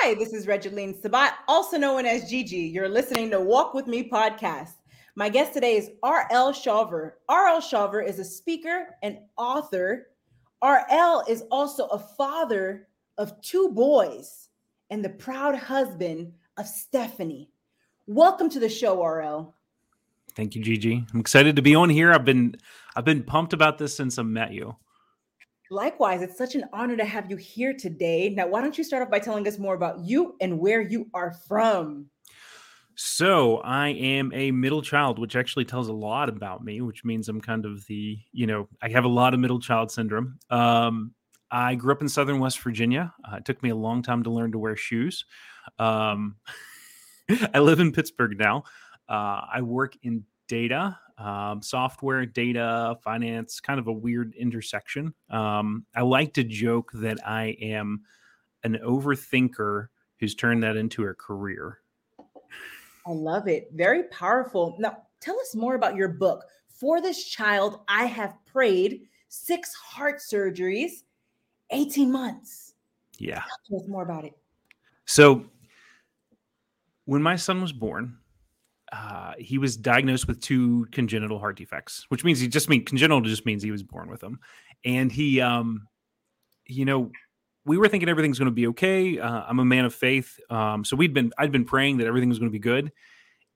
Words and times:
Hi, 0.00 0.14
this 0.14 0.32
is 0.32 0.46
Regeline 0.46 1.02
Sabat, 1.02 1.34
also 1.48 1.76
known 1.76 2.06
as 2.06 2.30
Gigi. 2.30 2.56
You're 2.56 2.88
listening 2.88 3.30
to 3.30 3.40
Walk 3.40 3.74
With 3.74 3.88
Me 3.88 4.08
podcast. 4.08 4.74
My 5.16 5.28
guest 5.28 5.52
today 5.52 5.76
is 5.76 5.90
R.L. 6.04 6.52
Shawver. 6.52 7.14
R.L. 7.28 7.60
Shawver 7.60 8.06
is 8.06 8.20
a 8.20 8.24
speaker 8.24 8.94
and 9.02 9.18
author. 9.36 10.10
R.L. 10.62 11.24
is 11.28 11.42
also 11.50 11.86
a 11.88 11.98
father 11.98 12.86
of 13.18 13.42
two 13.42 13.70
boys 13.70 14.50
and 14.90 15.04
the 15.04 15.10
proud 15.10 15.56
husband 15.56 16.32
of 16.58 16.68
Stephanie. 16.68 17.50
Welcome 18.06 18.48
to 18.50 18.60
the 18.60 18.68
show, 18.68 19.02
R.L. 19.02 19.52
Thank 20.36 20.54
you, 20.54 20.62
Gigi. 20.62 21.04
I'm 21.12 21.18
excited 21.18 21.56
to 21.56 21.62
be 21.62 21.74
on 21.74 21.90
here. 21.90 22.12
I've 22.12 22.24
been 22.24 22.54
I've 22.94 23.04
been 23.04 23.24
pumped 23.24 23.52
about 23.52 23.78
this 23.78 23.96
since 23.96 24.16
I 24.16 24.22
met 24.22 24.52
you. 24.52 24.76
Likewise, 25.70 26.22
it's 26.22 26.38
such 26.38 26.54
an 26.54 26.64
honor 26.72 26.96
to 26.96 27.04
have 27.04 27.30
you 27.30 27.36
here 27.36 27.74
today. 27.74 28.30
Now, 28.30 28.46
why 28.48 28.62
don't 28.62 28.78
you 28.78 28.84
start 28.84 29.02
off 29.02 29.10
by 29.10 29.18
telling 29.18 29.46
us 29.46 29.58
more 29.58 29.74
about 29.74 30.00
you 30.00 30.34
and 30.40 30.58
where 30.58 30.80
you 30.80 31.08
are 31.12 31.32
from? 31.46 32.06
So, 32.94 33.58
I 33.58 33.88
am 33.88 34.32
a 34.34 34.50
middle 34.50 34.82
child, 34.82 35.18
which 35.18 35.36
actually 35.36 35.66
tells 35.66 35.88
a 35.88 35.92
lot 35.92 36.28
about 36.28 36.64
me, 36.64 36.80
which 36.80 37.04
means 37.04 37.28
I'm 37.28 37.40
kind 37.40 37.66
of 37.66 37.86
the, 37.86 38.18
you 38.32 38.46
know, 38.46 38.68
I 38.82 38.88
have 38.88 39.04
a 39.04 39.08
lot 39.08 39.34
of 39.34 39.40
middle 39.40 39.60
child 39.60 39.90
syndrome. 39.90 40.38
Um, 40.50 41.12
I 41.50 41.74
grew 41.74 41.92
up 41.92 42.02
in 42.02 42.08
Southern 42.08 42.40
West 42.40 42.60
Virginia. 42.60 43.12
Uh, 43.24 43.36
it 43.36 43.44
took 43.44 43.62
me 43.62 43.70
a 43.70 43.76
long 43.76 44.02
time 44.02 44.22
to 44.24 44.30
learn 44.30 44.52
to 44.52 44.58
wear 44.58 44.74
shoes. 44.74 45.24
Um, 45.78 46.36
I 47.54 47.58
live 47.58 47.80
in 47.80 47.92
Pittsburgh 47.92 48.38
now. 48.38 48.64
Uh, 49.08 49.42
I 49.52 49.62
work 49.62 49.96
in 50.02 50.24
data 50.48 50.98
um, 51.18 51.60
software, 51.62 52.24
data, 52.24 52.96
finance, 53.02 53.60
kind 53.60 53.80
of 53.80 53.88
a 53.88 53.92
weird 53.92 54.34
intersection. 54.36 55.12
Um, 55.30 55.84
I 55.94 56.02
like 56.02 56.32
to 56.34 56.44
joke 56.44 56.90
that 56.94 57.18
I 57.26 57.56
am 57.60 58.02
an 58.64 58.78
overthinker 58.84 59.88
who's 60.18 60.34
turned 60.34 60.62
that 60.62 60.76
into 60.76 61.04
a 61.04 61.14
career. 61.14 61.78
I 63.06 63.10
love 63.10 63.48
it. 63.48 63.70
Very 63.74 64.04
powerful. 64.04 64.76
Now, 64.78 64.98
tell 65.20 65.38
us 65.40 65.54
more 65.54 65.74
about 65.74 65.96
your 65.96 66.08
book. 66.08 66.44
For 66.68 67.00
this 67.00 67.24
child, 67.24 67.80
I 67.88 68.04
have 68.04 68.34
prayed 68.46 69.02
six 69.28 69.74
heart 69.74 70.20
surgeries, 70.20 71.02
18 71.70 72.12
months. 72.12 72.74
Yeah. 73.18 73.42
Tell 73.68 73.80
us 73.80 73.88
more 73.88 74.04
about 74.04 74.24
it. 74.24 74.34
So, 75.06 75.46
when 77.06 77.22
my 77.22 77.36
son 77.36 77.60
was 77.60 77.72
born, 77.72 78.18
uh, 78.92 79.32
he 79.38 79.58
was 79.58 79.76
diagnosed 79.76 80.26
with 80.26 80.40
two 80.40 80.86
congenital 80.92 81.38
heart 81.38 81.56
defects, 81.56 82.04
which 82.08 82.24
means 82.24 82.40
he 82.40 82.48
just 82.48 82.68
mean 82.68 82.84
congenital 82.84 83.20
just 83.20 83.44
means 83.44 83.62
he 83.62 83.70
was 83.70 83.82
born 83.82 84.08
with 84.08 84.20
them. 84.20 84.38
And 84.84 85.12
he, 85.12 85.40
um, 85.40 85.86
you 86.66 86.84
know, 86.84 87.10
we 87.64 87.76
were 87.76 87.88
thinking 87.88 88.08
everything's 88.08 88.38
going 88.38 88.50
to 88.50 88.54
be 88.54 88.66
okay. 88.68 89.18
Uh, 89.18 89.44
I'm 89.46 89.58
a 89.58 89.64
man 89.64 89.84
of 89.84 89.94
faith, 89.94 90.38
um, 90.48 90.84
so 90.84 90.96
we'd 90.96 91.12
been 91.12 91.32
I'd 91.38 91.52
been 91.52 91.64
praying 91.64 91.98
that 91.98 92.06
everything 92.06 92.28
was 92.28 92.38
going 92.38 92.50
to 92.50 92.52
be 92.52 92.58
good. 92.58 92.92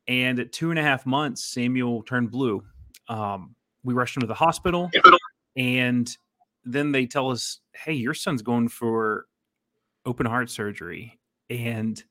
And 0.09 0.39
at 0.39 0.53
two 0.53 0.71
and 0.71 0.79
a 0.79 0.83
half 0.83 1.07
months, 1.07 1.45
Samuel 1.45 2.03
turned 2.03 2.31
blue. 2.31 2.63
Um, 3.09 3.55
we 3.85 3.95
rushed 3.95 4.17
him 4.17 4.21
to 4.23 4.27
the 4.27 4.35
hospital, 4.35 4.91
and 5.57 6.15
then 6.65 6.93
they 6.93 7.07
tell 7.07 7.31
us, 7.31 7.61
"Hey, 7.73 7.95
your 7.95 8.15
son's 8.15 8.43
going 8.43 8.69
for 8.69 9.27
open 10.05 10.27
heart 10.27 10.51
surgery." 10.51 11.19
And 11.49 12.03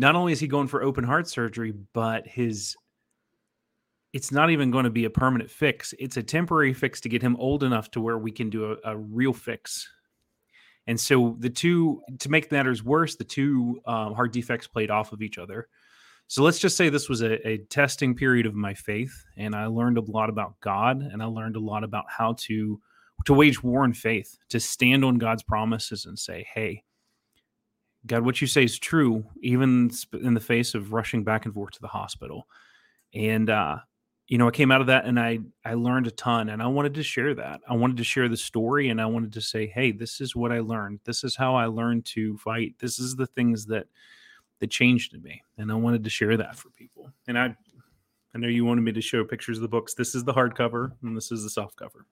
not 0.00 0.16
only 0.16 0.32
is 0.32 0.40
he 0.40 0.46
going 0.46 0.66
for 0.66 0.82
open 0.82 1.04
heart 1.04 1.28
surgery, 1.28 1.74
but 1.92 2.26
his 2.26 2.74
it's 4.12 4.32
not 4.32 4.50
even 4.50 4.70
going 4.70 4.84
to 4.84 4.90
be 4.90 5.04
a 5.04 5.10
permanent 5.10 5.50
fix. 5.50 5.94
It's 5.98 6.16
a 6.16 6.22
temporary 6.22 6.72
fix 6.72 7.00
to 7.02 7.08
get 7.08 7.22
him 7.22 7.36
old 7.36 7.62
enough 7.62 7.90
to 7.92 8.00
where 8.00 8.18
we 8.18 8.32
can 8.32 8.50
do 8.50 8.72
a, 8.72 8.92
a 8.92 8.96
real 8.96 9.32
fix. 9.32 9.88
And 10.88 10.98
so 10.98 11.36
the 11.38 11.50
two, 11.50 12.00
to 12.18 12.28
make 12.28 12.50
matters 12.50 12.82
worse, 12.82 13.14
the 13.14 13.24
two 13.24 13.80
um, 13.86 14.14
heart 14.14 14.32
defects 14.32 14.66
played 14.66 14.90
off 14.90 15.12
of 15.12 15.22
each 15.22 15.38
other. 15.38 15.68
So 16.26 16.42
let's 16.42 16.58
just 16.58 16.76
say 16.76 16.88
this 16.88 17.08
was 17.08 17.22
a, 17.22 17.46
a, 17.46 17.58
testing 17.68 18.16
period 18.16 18.46
of 18.46 18.54
my 18.54 18.72
faith, 18.72 19.12
and 19.36 19.54
I 19.54 19.66
learned 19.66 19.98
a 19.98 20.10
lot 20.10 20.30
about 20.30 20.58
God, 20.60 21.02
and 21.02 21.22
I 21.22 21.26
learned 21.26 21.56
a 21.56 21.60
lot 21.60 21.84
about 21.84 22.04
how 22.08 22.34
to 22.38 22.80
to 23.26 23.34
wage 23.34 23.62
war 23.62 23.84
in 23.84 23.92
faith, 23.92 24.38
to 24.48 24.58
stand 24.58 25.04
on 25.04 25.18
God's 25.18 25.42
promises 25.42 26.06
and 26.06 26.18
say, 26.18 26.46
"Hey, 26.54 26.84
God, 28.06 28.24
what 28.24 28.40
you 28.40 28.46
say 28.46 28.64
is 28.64 28.78
true, 28.78 29.24
even 29.42 29.90
in 30.12 30.34
the 30.34 30.40
face 30.40 30.74
of 30.74 30.92
rushing 30.92 31.22
back 31.22 31.44
and 31.44 31.54
forth 31.54 31.72
to 31.72 31.80
the 31.80 31.88
hospital. 31.88 32.46
And, 33.14 33.50
uh, 33.50 33.78
you 34.26 34.38
know, 34.38 34.48
I 34.48 34.52
came 34.52 34.70
out 34.70 34.80
of 34.80 34.86
that 34.86 35.04
and 35.04 35.18
I, 35.18 35.40
I 35.64 35.74
learned 35.74 36.06
a 36.06 36.12
ton 36.12 36.48
and 36.50 36.62
I 36.62 36.66
wanted 36.68 36.94
to 36.94 37.02
share 37.02 37.34
that. 37.34 37.60
I 37.68 37.74
wanted 37.74 37.96
to 37.98 38.04
share 38.04 38.28
the 38.28 38.36
story 38.36 38.88
and 38.88 39.00
I 39.00 39.06
wanted 39.06 39.32
to 39.34 39.40
say, 39.40 39.66
Hey, 39.66 39.90
this 39.90 40.20
is 40.20 40.36
what 40.36 40.52
I 40.52 40.60
learned. 40.60 41.00
This 41.04 41.24
is 41.24 41.36
how 41.36 41.56
I 41.56 41.66
learned 41.66 42.06
to 42.06 42.38
fight. 42.38 42.74
This 42.78 42.98
is 42.98 43.16
the 43.16 43.26
things 43.26 43.66
that, 43.66 43.86
that 44.60 44.70
changed 44.70 45.14
in 45.14 45.22
me. 45.22 45.42
And 45.58 45.70
I 45.70 45.74
wanted 45.74 46.04
to 46.04 46.10
share 46.10 46.36
that 46.36 46.56
for 46.56 46.70
people. 46.70 47.10
And 47.26 47.38
I, 47.38 47.54
I 48.34 48.38
know 48.38 48.48
you 48.48 48.64
wanted 48.64 48.82
me 48.82 48.92
to 48.92 49.00
show 49.00 49.24
pictures 49.24 49.58
of 49.58 49.62
the 49.62 49.68
books. 49.68 49.94
This 49.94 50.14
is 50.14 50.22
the 50.22 50.32
hardcover 50.32 50.92
and 51.02 51.16
this 51.16 51.32
is 51.32 51.42
the 51.42 51.50
soft 51.50 51.76
cover. 51.76 52.06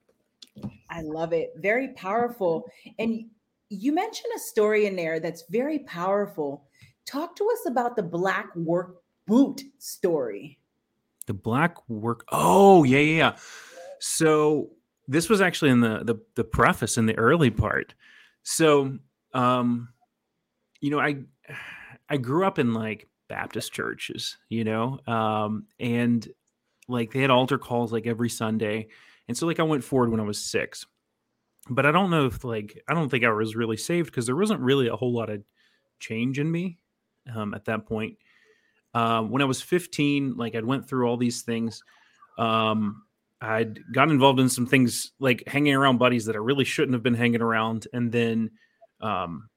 I 0.89 1.01
love 1.01 1.31
it. 1.31 1.51
Very 1.55 1.89
powerful. 1.89 2.65
And 2.97 3.29
you 3.69 3.93
mentioned 3.93 4.31
a 4.35 4.39
story 4.39 4.85
in 4.85 4.95
there 4.95 5.19
that's 5.19 5.43
very 5.49 5.79
powerful. 5.79 6.65
Talk 7.05 7.35
to 7.37 7.47
us 7.51 7.65
about 7.67 7.95
the 7.95 8.03
black 8.03 8.55
work 8.55 9.01
boot 9.27 9.61
story. 9.77 10.59
The 11.27 11.33
black 11.33 11.77
work. 11.87 12.25
Oh, 12.31 12.83
yeah, 12.83 12.99
yeah, 12.99 13.17
yeah. 13.17 13.35
So 13.99 14.71
this 15.07 15.29
was 15.29 15.41
actually 15.41 15.71
in 15.71 15.81
the 15.81 16.03
the, 16.03 16.15
the 16.35 16.43
preface 16.43 16.97
in 16.97 17.05
the 17.05 17.17
early 17.17 17.51
part. 17.51 17.93
So, 18.43 18.97
um, 19.33 19.89
you 20.81 20.89
know, 20.89 20.99
I 20.99 21.17
I 22.09 22.17
grew 22.17 22.45
up 22.45 22.57
in 22.57 22.73
like 22.73 23.07
Baptist 23.27 23.71
churches, 23.71 24.37
you 24.49 24.63
know, 24.63 24.99
um, 25.05 25.65
and 25.79 26.27
like 26.87 27.11
they 27.11 27.21
had 27.21 27.29
altar 27.29 27.59
calls 27.59 27.91
like 27.91 28.07
every 28.07 28.29
Sunday, 28.29 28.87
and 29.27 29.37
so 29.37 29.45
like 29.45 29.59
I 29.59 29.63
went 29.63 29.83
forward 29.83 30.09
when 30.09 30.19
I 30.19 30.23
was 30.23 30.41
six 30.41 30.87
but 31.69 31.85
I 31.85 31.91
don't 31.91 32.09
know 32.09 32.25
if 32.27 32.43
like 32.43 32.81
I 32.87 32.93
don't 32.93 33.09
think 33.09 33.23
I 33.23 33.31
was 33.31 33.55
really 33.55 33.77
saved 33.77 34.07
because 34.07 34.25
there 34.25 34.35
wasn't 34.35 34.61
really 34.61 34.87
a 34.87 34.95
whole 34.95 35.13
lot 35.13 35.29
of 35.29 35.43
change 35.99 36.39
in 36.39 36.49
me 36.49 36.77
um, 37.33 37.53
at 37.53 37.65
that 37.65 37.85
point. 37.85 38.17
Um, 38.93 39.29
when 39.29 39.41
I 39.41 39.45
was 39.45 39.61
15, 39.61 40.35
like 40.35 40.55
I'd 40.55 40.65
went 40.65 40.87
through 40.87 41.07
all 41.07 41.17
these 41.17 41.43
things. 41.43 41.83
Um, 42.37 43.03
I'd 43.41 43.79
gotten 43.93 44.13
involved 44.13 44.39
in 44.39 44.49
some 44.49 44.65
things 44.65 45.11
like 45.19 45.47
hanging 45.47 45.75
around 45.75 45.97
buddies 45.97 46.25
that 46.25 46.35
I 46.35 46.39
really 46.39 46.65
shouldn't 46.65 46.93
have 46.93 47.03
been 47.03 47.13
hanging 47.13 47.41
around, 47.41 47.87
and 47.93 48.11
then 48.11 48.51
um, 49.01 49.49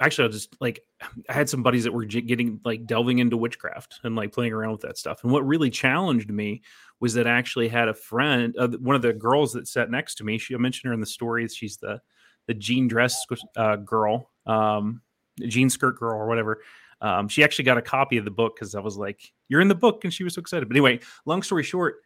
actually, 0.00 0.28
I 0.28 0.30
just 0.30 0.56
like 0.60 0.80
I 1.28 1.32
had 1.32 1.48
some 1.48 1.62
buddies 1.62 1.84
that 1.84 1.92
were 1.92 2.04
getting 2.04 2.60
like 2.64 2.86
delving 2.86 3.18
into 3.18 3.36
witchcraft 3.36 4.00
and 4.04 4.16
like 4.16 4.32
playing 4.32 4.52
around 4.52 4.72
with 4.72 4.82
that 4.82 4.98
stuff. 4.98 5.22
And 5.22 5.32
what 5.32 5.46
really 5.46 5.70
challenged 5.70 6.30
me 6.30 6.62
was 7.00 7.14
that 7.14 7.26
I 7.26 7.32
actually 7.32 7.68
had 7.68 7.88
a 7.88 7.94
friend, 7.94 8.54
uh, 8.58 8.68
one 8.80 8.96
of 8.96 9.02
the 9.02 9.12
girls 9.12 9.52
that 9.52 9.68
sat 9.68 9.90
next 9.90 10.16
to 10.16 10.24
me. 10.24 10.38
She 10.38 10.54
I 10.54 10.58
mentioned 10.58 10.88
her 10.88 10.94
in 10.94 11.00
the 11.00 11.06
story. 11.06 11.46
She's 11.48 11.76
the 11.76 12.00
the 12.46 12.54
jean 12.54 12.88
dress 12.88 13.24
uh, 13.56 13.76
girl, 13.76 14.30
um, 14.46 15.00
jean 15.46 15.70
skirt 15.70 15.98
girl, 15.98 16.20
or 16.20 16.26
whatever. 16.26 16.60
Um, 17.00 17.28
she 17.28 17.42
actually 17.42 17.64
got 17.64 17.78
a 17.78 17.82
copy 17.82 18.16
of 18.16 18.24
the 18.24 18.30
book 18.30 18.54
because 18.56 18.74
I 18.74 18.80
was 18.80 18.96
like, 18.96 19.32
"You're 19.48 19.60
in 19.60 19.68
the 19.68 19.74
book," 19.74 20.04
and 20.04 20.12
she 20.12 20.24
was 20.24 20.34
so 20.34 20.40
excited. 20.40 20.68
But 20.68 20.76
anyway, 20.76 21.00
long 21.26 21.42
story 21.42 21.62
short, 21.62 21.96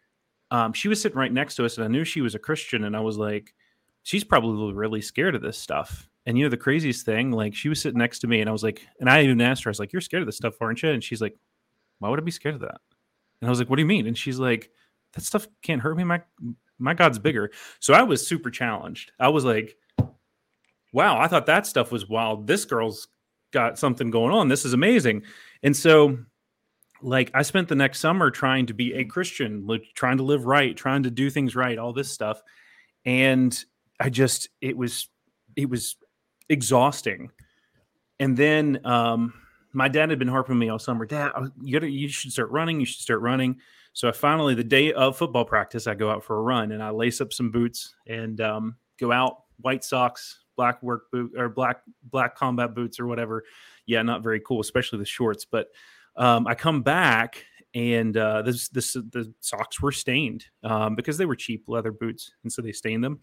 um, 0.50 0.72
she 0.72 0.88
was 0.88 1.00
sitting 1.00 1.18
right 1.18 1.32
next 1.32 1.56
to 1.56 1.64
us, 1.64 1.76
and 1.76 1.84
I 1.84 1.88
knew 1.88 2.04
she 2.04 2.20
was 2.20 2.34
a 2.34 2.38
Christian, 2.38 2.84
and 2.84 2.96
I 2.96 3.00
was 3.00 3.18
like, 3.18 3.54
"She's 4.04 4.24
probably 4.24 4.72
really 4.72 5.00
scared 5.00 5.34
of 5.34 5.42
this 5.42 5.58
stuff." 5.58 6.08
And 6.28 6.36
you 6.36 6.44
know 6.44 6.50
the 6.50 6.58
craziest 6.58 7.06
thing, 7.06 7.32
like 7.32 7.54
she 7.54 7.70
was 7.70 7.80
sitting 7.80 7.98
next 7.98 8.18
to 8.18 8.26
me, 8.26 8.42
and 8.42 8.50
I 8.50 8.52
was 8.52 8.62
like, 8.62 8.86
and 9.00 9.08
I 9.08 9.22
even 9.22 9.40
asked 9.40 9.64
her, 9.64 9.70
I 9.70 9.72
was 9.72 9.80
like, 9.80 9.94
"You're 9.94 10.02
scared 10.02 10.22
of 10.22 10.26
this 10.26 10.36
stuff, 10.36 10.60
aren't 10.60 10.82
you?" 10.82 10.90
And 10.90 11.02
she's 11.02 11.22
like, 11.22 11.34
"Why 12.00 12.10
would 12.10 12.20
I 12.20 12.22
be 12.22 12.30
scared 12.30 12.56
of 12.56 12.60
that?" 12.60 12.82
And 13.40 13.48
I 13.48 13.50
was 13.50 13.58
like, 13.58 13.70
"What 13.70 13.76
do 13.76 13.82
you 13.82 13.88
mean?" 13.88 14.06
And 14.06 14.16
she's 14.18 14.38
like, 14.38 14.70
"That 15.14 15.24
stuff 15.24 15.48
can't 15.62 15.80
hurt 15.80 15.96
me. 15.96 16.04
My 16.04 16.20
my 16.78 16.92
God's 16.92 17.18
bigger." 17.18 17.50
So 17.80 17.94
I 17.94 18.02
was 18.02 18.26
super 18.28 18.50
challenged. 18.50 19.10
I 19.18 19.28
was 19.28 19.46
like, 19.46 19.74
"Wow, 20.92 21.18
I 21.18 21.28
thought 21.28 21.46
that 21.46 21.66
stuff 21.66 21.92
was 21.92 22.08
wild. 22.08 22.46
This 22.46 22.64
girl's 22.66 23.08
got 23.52 23.78
something 23.78 24.10
going 24.10 24.34
on. 24.34 24.48
This 24.48 24.64
is 24.66 24.74
amazing." 24.74 25.22
And 25.62 25.76
so, 25.76 26.18
like, 27.02 27.30
I 27.34 27.42
spent 27.42 27.68
the 27.68 27.74
next 27.74 28.00
summer 28.00 28.30
trying 28.30 28.66
to 28.66 28.74
be 28.74 28.94
a 28.94 29.04
Christian, 29.04 29.66
like, 29.66 29.84
trying 29.94 30.18
to 30.18 30.24
live 30.24 30.46
right, 30.46 30.76
trying 30.76 31.04
to 31.04 31.10
do 31.10 31.30
things 31.30 31.56
right, 31.56 31.78
all 31.78 31.92
this 31.92 32.10
stuff, 32.10 32.42
and 33.04 33.64
I 34.00 34.10
just 34.10 34.48
it 34.60 34.76
was 34.76 35.08
it 35.56 35.70
was 35.70 35.96
exhausting. 36.48 37.30
And 38.20 38.36
then 38.36 38.80
um, 38.84 39.34
my 39.72 39.88
dad 39.88 40.10
had 40.10 40.18
been 40.18 40.28
harping 40.28 40.58
me 40.58 40.68
all 40.68 40.78
summer. 40.78 41.06
Dad, 41.06 41.32
you 41.62 41.72
gotta, 41.72 41.90
you 41.90 42.08
should 42.08 42.32
start 42.32 42.50
running. 42.50 42.80
You 42.80 42.86
should 42.86 43.00
start 43.00 43.20
running. 43.20 43.58
So 43.92 44.08
I 44.08 44.12
finally, 44.12 44.54
the 44.54 44.64
day 44.64 44.92
of 44.92 45.16
football 45.16 45.44
practice, 45.44 45.86
I 45.86 45.94
go 45.94 46.10
out 46.10 46.24
for 46.24 46.36
a 46.38 46.42
run 46.42 46.72
and 46.72 46.82
I 46.82 46.90
lace 46.90 47.20
up 47.20 47.32
some 47.32 47.50
boots 47.50 47.94
and 48.06 48.40
um, 48.40 48.76
go 48.98 49.12
out, 49.12 49.42
white 49.60 49.84
socks, 49.84 50.44
black 50.56 50.82
work 50.82 51.10
boot 51.10 51.32
or 51.36 51.48
black 51.48 51.82
black 52.04 52.36
combat 52.36 52.74
boots 52.74 53.00
or 53.00 53.06
whatever. 53.06 53.44
Yeah, 53.86 54.02
not 54.02 54.22
very 54.22 54.40
cool, 54.40 54.60
especially 54.60 54.98
the 54.98 55.04
shorts. 55.04 55.44
But 55.44 55.68
um, 56.16 56.46
I 56.46 56.54
come 56.54 56.82
back 56.82 57.44
and 57.74 58.16
uh, 58.16 58.42
this, 58.42 58.68
this 58.68 58.92
the 58.94 59.32
socks 59.40 59.80
were 59.80 59.92
stained 59.92 60.46
um, 60.64 60.94
because 60.94 61.16
they 61.18 61.26
were 61.26 61.36
cheap 61.36 61.64
leather 61.68 61.92
boots, 61.92 62.32
and 62.42 62.52
so 62.52 62.62
they 62.62 62.72
stained 62.72 63.04
them. 63.04 63.20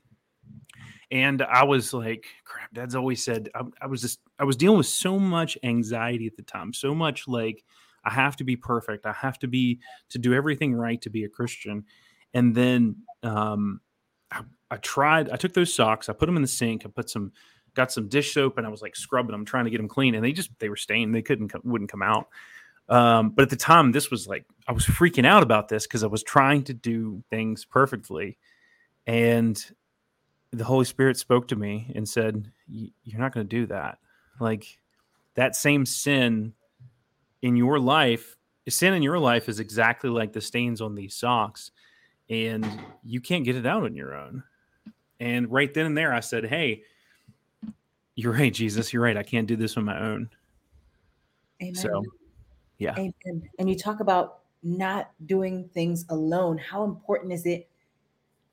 And 1.11 1.41
I 1.41 1.63
was 1.63 1.93
like, 1.93 2.25
crap, 2.43 2.73
dad's 2.73 2.95
always 2.95 3.23
said, 3.23 3.49
I, 3.53 3.61
I 3.81 3.87
was 3.87 4.01
just, 4.01 4.19
I 4.39 4.43
was 4.43 4.55
dealing 4.55 4.77
with 4.77 4.87
so 4.87 5.19
much 5.19 5.57
anxiety 5.63 6.27
at 6.27 6.35
the 6.35 6.43
time, 6.43 6.73
so 6.73 6.95
much 6.95 7.27
like, 7.27 7.63
I 8.03 8.11
have 8.11 8.35
to 8.37 8.43
be 8.43 8.55
perfect. 8.55 9.05
I 9.05 9.13
have 9.13 9.39
to 9.39 9.47
be, 9.47 9.79
to 10.09 10.19
do 10.19 10.33
everything 10.33 10.73
right 10.73 11.01
to 11.01 11.09
be 11.09 11.23
a 11.23 11.29
Christian. 11.29 11.85
And 12.33 12.53
then, 12.55 12.97
um, 13.23 13.81
I, 14.31 14.41
I 14.69 14.77
tried, 14.77 15.29
I 15.29 15.35
took 15.37 15.53
those 15.53 15.73
socks, 15.73 16.09
I 16.09 16.13
put 16.13 16.25
them 16.25 16.35
in 16.35 16.41
the 16.41 16.47
sink, 16.47 16.85
I 16.85 16.89
put 16.89 17.09
some, 17.09 17.31
got 17.75 17.91
some 17.91 18.07
dish 18.07 18.33
soap 18.33 18.57
and 18.57 18.65
I 18.65 18.69
was 18.69 18.81
like 18.81 18.95
scrubbing 18.95 19.31
them, 19.31 19.45
trying 19.45 19.65
to 19.65 19.71
get 19.71 19.77
them 19.77 19.87
clean. 19.87 20.15
And 20.15 20.23
they 20.23 20.31
just, 20.31 20.49
they 20.59 20.69
were 20.69 20.75
stained. 20.75 21.13
They 21.13 21.21
couldn't, 21.21 21.53
wouldn't 21.65 21.91
come 21.91 22.01
out. 22.01 22.27
Um, 22.87 23.31
but 23.31 23.43
at 23.43 23.49
the 23.49 23.55
time, 23.55 23.91
this 23.91 24.11
was 24.11 24.27
like, 24.27 24.45
I 24.67 24.71
was 24.71 24.85
freaking 24.85 25.25
out 25.25 25.43
about 25.43 25.67
this 25.67 25.85
because 25.85 26.03
I 26.03 26.07
was 26.07 26.23
trying 26.23 26.63
to 26.65 26.73
do 26.73 27.23
things 27.29 27.65
perfectly. 27.65 28.37
And 29.07 29.63
the 30.57 30.63
Holy 30.63 30.85
Spirit 30.85 31.17
spoke 31.17 31.47
to 31.49 31.55
me 31.55 31.91
and 31.95 32.07
said, 32.07 32.51
You're 32.67 33.19
not 33.19 33.33
going 33.33 33.47
to 33.47 33.55
do 33.55 33.65
that. 33.67 33.99
Like 34.39 34.79
that 35.35 35.55
same 35.55 35.85
sin 35.85 36.53
in 37.41 37.55
your 37.55 37.79
life, 37.79 38.37
sin 38.67 38.93
in 38.93 39.03
your 39.03 39.19
life 39.19 39.49
is 39.49 39.59
exactly 39.59 40.09
like 40.09 40.33
the 40.33 40.41
stains 40.41 40.81
on 40.81 40.95
these 40.95 41.15
socks. 41.15 41.71
And 42.29 42.65
you 43.03 43.21
can't 43.21 43.45
get 43.45 43.55
it 43.55 43.65
out 43.65 43.83
on 43.83 43.95
your 43.95 44.15
own. 44.15 44.43
And 45.19 45.51
right 45.51 45.71
then 45.73 45.85
and 45.85 45.97
there, 45.97 46.13
I 46.13 46.21
said, 46.21 46.45
Hey, 46.45 46.83
you're 48.15 48.33
right, 48.33 48.53
Jesus. 48.53 48.93
You're 48.93 49.03
right. 49.03 49.17
I 49.17 49.23
can't 49.23 49.47
do 49.47 49.55
this 49.55 49.77
on 49.77 49.85
my 49.85 49.99
own. 49.99 50.29
Amen. 51.61 51.75
So, 51.75 52.03
yeah. 52.77 52.93
Amen. 52.97 53.49
And 53.59 53.69
you 53.69 53.77
talk 53.77 53.99
about 53.99 54.39
not 54.63 55.11
doing 55.25 55.69
things 55.73 56.05
alone. 56.09 56.57
How 56.57 56.83
important 56.83 57.31
is 57.31 57.45
it 57.45 57.69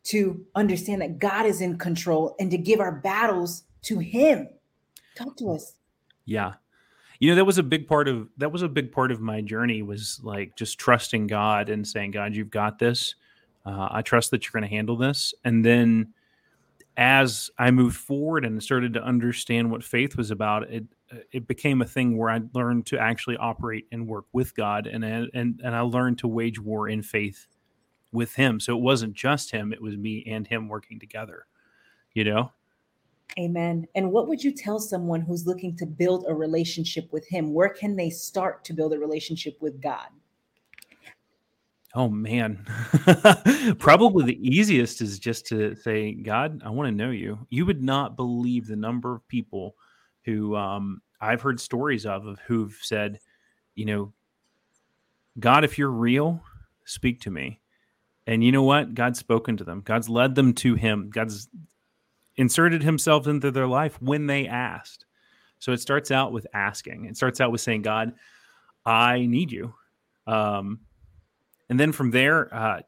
to 0.05 0.45
understand 0.55 1.03
that 1.03 1.19
God 1.19 1.47
is 1.47 1.61
in 1.61 1.79
control 1.79 2.35
and 2.39 2.51
to 2.51 2.59
give 2.59 2.81
our 2.81 2.93
battles 2.93 3.65
to 3.83 3.99
Him? 3.99 4.49
Talk 5.15 5.37
to 5.37 5.51
us. 5.53 5.75
Yeah. 6.25 6.55
You 7.19 7.31
know, 7.31 7.37
that 7.37 7.45
was 7.45 7.59
a 7.59 7.63
big 7.63 7.87
part 7.87 8.09
of 8.09 8.29
that 8.39 8.51
was 8.51 8.63
a 8.63 8.69
big 8.69 8.91
part 8.91 9.13
of 9.13 9.21
my 9.21 9.41
journey 9.41 9.83
was 9.83 10.21
like 10.25 10.57
just 10.57 10.79
trusting 10.79 11.29
God 11.29 11.69
and 11.69 11.87
saying, 11.87 12.11
God, 12.11 12.35
you've 12.35 12.51
got 12.51 12.79
this. 12.79 13.15
Uh, 13.65 13.89
I 13.91 14.03
trust 14.03 14.33
that 14.33 14.45
you're 14.45 14.59
going 14.59 14.69
to 14.69 14.75
handle 14.75 14.97
this. 14.97 15.33
And 15.45 15.65
then 15.65 16.15
as 16.97 17.51
I 17.59 17.71
moved 17.71 17.97
forward 17.97 18.45
and 18.45 18.63
started 18.63 18.93
to 18.95 19.03
understand 19.03 19.71
what 19.71 19.85
faith 19.85 20.17
was 20.17 20.31
about, 20.31 20.71
it 20.71 20.85
it 21.31 21.47
became 21.47 21.83
a 21.83 21.87
thing 21.87 22.17
where 22.17 22.31
I 22.31 22.41
learned 22.55 22.87
to 22.87 22.99
actually 22.99 23.37
operate 23.37 23.87
and 23.93 24.07
work 24.07 24.25
with 24.33 24.55
God, 24.55 24.87
and 24.87 25.05
and 25.05 25.61
and 25.63 25.77
I 25.77 25.81
learned 25.81 26.19
to 26.19 26.29
wage 26.29 26.59
war 26.59 26.89
in 26.89 27.03
faith 27.03 27.47
with 28.13 28.35
Him. 28.35 28.61
So 28.61 28.77
it 28.77 28.83
wasn't 28.83 29.15
just 29.15 29.51
Him; 29.51 29.73
it 29.73 29.83
was 29.83 29.97
me 29.97 30.25
and 30.27 30.47
Him 30.47 30.69
working 30.69 30.99
together. 30.99 31.47
You 32.15 32.25
know. 32.25 32.53
Amen. 33.39 33.87
And 33.95 34.13
what 34.13 34.29
would 34.29 34.45
you 34.45 34.53
tell 34.53 34.79
someone 34.79 35.23
who's 35.23 35.47
looking 35.47 35.75
to 35.77 35.87
build 35.87 36.27
a 36.29 36.35
relationship 36.35 37.11
with 37.13 37.27
Him? 37.27 37.55
Where 37.55 37.71
can 37.71 37.97
they 37.97 38.11
start 38.11 38.63
to 38.67 38.75
build 38.75 38.93
a 38.93 38.99
relationship 38.99 39.57
with 39.61 39.81
God? 39.81 40.09
Oh 41.95 42.09
man. 42.09 42.67
Probably 43.79 44.25
the 44.25 44.49
easiest 44.49 45.03
is 45.03 45.19
just 45.19 45.47
to 45.47 45.75
say, 45.77 46.13
God, 46.13 46.63
I 46.65 46.71
want 46.71 46.89
to 46.89 46.97
know 46.97 47.11
you. 47.11 47.39
You 47.51 47.67
would 47.67 47.83
not 47.83 48.17
believe 48.17 48.67
the 48.67 48.77
number 48.77 49.15
of 49.15 49.27
people 49.29 49.77
who 50.25 50.57
um, 50.57 51.03
I've 51.21 51.43
heard 51.43 51.61
stories 51.61 52.07
of, 52.07 52.27
of 52.27 52.39
who've 52.41 52.79
said, 52.83 53.19
you 53.75 53.85
know, 53.85 54.13
God, 55.39 55.65
if 55.65 55.79
you're 55.79 55.91
real, 55.91 56.43
speak 56.85 57.21
to 57.23 57.31
me. 57.31 57.61
And 58.27 58.45
you 58.45 58.53
know 58.53 58.63
what? 58.63 58.95
God's 58.95 59.19
spoken 59.19 59.57
to 59.57 59.65
them. 59.65 59.83
God's 59.85 60.09
led 60.09 60.35
them 60.35 60.55
to 60.55 60.75
him. 60.75 61.11
God's 61.11 61.49
inserted 62.37 62.83
himself 62.83 63.27
into 63.27 63.51
their 63.51 63.67
life 63.67 64.01
when 64.01 64.27
they 64.27 64.47
asked. 64.47 65.07
So 65.59 65.73
it 65.73 65.81
starts 65.81 66.11
out 66.11 66.33
with 66.33 66.47
asking. 66.55 67.07
It 67.07 67.17
starts 67.17 67.41
out 67.41 67.53
with 67.53 67.61
saying, 67.61 67.83
God, 67.83 68.15
I 68.85 69.27
need 69.27 69.53
you. 69.53 69.75
Um, 70.27 70.81
and 71.69 71.79
then 71.79 71.93
from 71.93 72.11
there, 72.11 72.53
uh, 72.55 72.81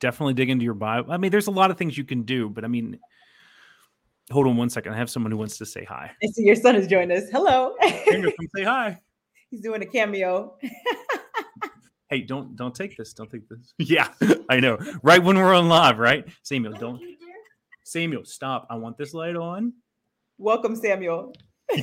definitely 0.00 0.34
dig 0.34 0.50
into 0.50 0.64
your 0.64 0.74
Bible. 0.74 1.12
I 1.12 1.16
mean, 1.16 1.30
there's 1.30 1.46
a 1.46 1.52
lot 1.52 1.70
of 1.70 1.78
things 1.78 1.96
you 1.96 2.04
can 2.04 2.22
do, 2.22 2.48
but 2.48 2.64
I 2.64 2.68
mean, 2.68 2.98
hold 4.30 4.46
on 4.46 4.56
one 4.56 4.70
second. 4.70 4.92
I 4.92 4.96
have 4.96 5.10
someone 5.10 5.30
who 5.30 5.38
wants 5.38 5.58
to 5.58 5.66
say 5.66 5.84
hi. 5.84 6.10
I 6.22 6.26
see 6.28 6.44
your 6.44 6.56
son 6.56 6.74
has 6.74 6.86
joined 6.86 7.12
us. 7.12 7.24
Hello. 7.30 7.74
come 7.80 8.32
say 8.56 8.64
hi. 8.64 8.98
He's 9.50 9.60
doing 9.60 9.82
a 9.82 9.86
cameo. 9.86 10.56
hey, 12.10 12.22
don't 12.22 12.56
don't 12.56 12.74
take 12.74 12.96
this. 12.96 13.14
Don't 13.14 13.30
take 13.30 13.48
this. 13.48 13.72
Yeah, 13.78 14.08
I 14.48 14.60
know. 14.60 14.78
Right 15.02 15.22
when 15.22 15.36
we're 15.36 15.54
on 15.54 15.68
live, 15.68 15.98
right? 15.98 16.26
Samuel, 16.42 16.74
don't. 16.74 17.00
Samuel, 17.84 18.24
stop. 18.24 18.66
I 18.70 18.76
want 18.76 18.98
this 18.98 19.14
light 19.14 19.36
on. 19.36 19.72
Welcome, 20.38 20.76
Samuel. 20.76 21.32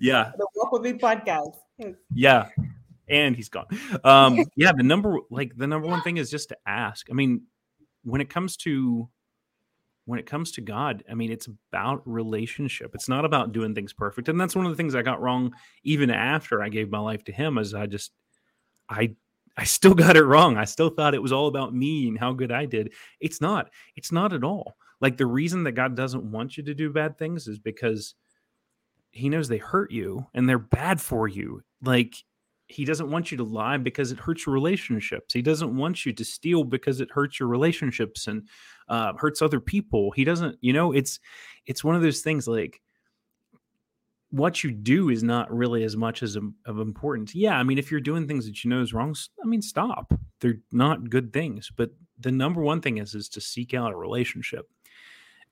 yeah. 0.00 0.32
the 0.36 0.46
Walk 0.56 0.72
with 0.72 0.82
Me 0.82 0.92
podcast. 0.92 1.54
Yeah 2.12 2.48
and 3.08 3.34
he's 3.34 3.48
gone. 3.48 3.66
Um, 4.04 4.44
yeah, 4.56 4.72
the 4.72 4.82
number 4.82 5.18
like 5.30 5.56
the 5.56 5.66
number 5.66 5.88
one 5.88 6.02
thing 6.02 6.18
is 6.18 6.30
just 6.30 6.50
to 6.50 6.56
ask. 6.66 7.06
I 7.10 7.14
mean, 7.14 7.42
when 8.04 8.20
it 8.20 8.28
comes 8.30 8.56
to 8.58 9.08
when 10.04 10.18
it 10.18 10.26
comes 10.26 10.52
to 10.52 10.60
God, 10.60 11.04
I 11.10 11.14
mean, 11.14 11.30
it's 11.30 11.48
about 11.72 12.02
relationship. 12.06 12.94
It's 12.94 13.08
not 13.08 13.24
about 13.24 13.52
doing 13.52 13.74
things 13.74 13.92
perfect. 13.92 14.28
And 14.28 14.40
that's 14.40 14.56
one 14.56 14.64
of 14.64 14.72
the 14.72 14.76
things 14.76 14.94
I 14.94 15.02
got 15.02 15.20
wrong 15.20 15.54
even 15.84 16.10
after 16.10 16.62
I 16.62 16.70
gave 16.70 16.90
my 16.90 16.98
life 16.98 17.24
to 17.24 17.32
him 17.32 17.58
is 17.58 17.74
I 17.74 17.86
just 17.86 18.12
I 18.88 19.16
I 19.58 19.64
still 19.64 19.94
got 20.06 20.16
it 20.16 20.24
wrong. 20.24 20.56
I 20.56 20.64
still 20.64 20.88
thought 20.88 21.14
it 21.14 21.22
was 21.22 21.32
all 21.32 21.48
about 21.48 21.74
me 21.74 22.08
and 22.08 22.18
how 22.18 22.32
good 22.32 22.52
I 22.52 22.64
did. 22.64 22.92
It's 23.20 23.40
not. 23.40 23.70
It's 23.96 24.12
not 24.12 24.32
at 24.32 24.44
all. 24.44 24.76
Like 25.00 25.16
the 25.16 25.26
reason 25.26 25.64
that 25.64 25.72
God 25.72 25.94
doesn't 25.94 26.24
want 26.24 26.56
you 26.56 26.62
to 26.64 26.74
do 26.74 26.90
bad 26.90 27.18
things 27.18 27.46
is 27.46 27.58
because 27.58 28.14
he 29.10 29.28
knows 29.28 29.48
they 29.48 29.58
hurt 29.58 29.90
you 29.90 30.26
and 30.34 30.48
they're 30.48 30.58
bad 30.58 31.00
for 31.00 31.28
you. 31.28 31.62
Like 31.82 32.14
he 32.66 32.84
doesn't 32.84 33.10
want 33.10 33.30
you 33.30 33.38
to 33.38 33.44
lie 33.44 33.78
because 33.78 34.12
it 34.12 34.18
hurts 34.18 34.46
your 34.46 34.54
relationships. 34.54 35.32
He 35.32 35.42
doesn't 35.42 35.74
want 35.74 36.04
you 36.04 36.12
to 36.12 36.24
steal 36.24 36.64
because 36.64 37.00
it 37.00 37.10
hurts 37.10 37.40
your 37.40 37.48
relationships 37.48 38.26
and 38.26 38.46
uh, 38.88 39.14
hurts 39.16 39.40
other 39.40 39.60
people. 39.60 40.10
He 40.10 40.24
doesn't, 40.24 40.58
you 40.60 40.72
know, 40.72 40.92
it's 40.92 41.18
it's 41.66 41.82
one 41.82 41.96
of 41.96 42.02
those 42.02 42.20
things 42.20 42.46
like 42.46 42.80
what 44.30 44.62
you 44.62 44.70
do 44.70 45.08
is 45.08 45.22
not 45.22 45.54
really 45.54 45.84
as 45.84 45.96
much 45.96 46.22
as 46.22 46.36
um, 46.36 46.54
of 46.66 46.78
importance. 46.78 47.34
Yeah, 47.34 47.58
I 47.58 47.62
mean, 47.62 47.78
if 47.78 47.90
you're 47.90 48.00
doing 48.00 48.28
things 48.28 48.46
that 48.46 48.62
you 48.62 48.70
know 48.70 48.82
is 48.82 48.92
wrong, 48.92 49.14
I 49.42 49.46
mean, 49.46 49.62
stop. 49.62 50.12
They're 50.40 50.60
not 50.70 51.10
good 51.10 51.32
things. 51.32 51.70
But 51.74 51.90
the 52.20 52.32
number 52.32 52.60
one 52.60 52.80
thing 52.80 52.98
is 52.98 53.14
is 53.14 53.28
to 53.30 53.40
seek 53.40 53.74
out 53.74 53.92
a 53.92 53.96
relationship. 53.96 54.68